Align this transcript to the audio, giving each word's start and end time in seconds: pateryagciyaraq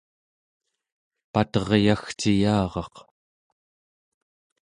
pateryagciyaraq 1.33 2.95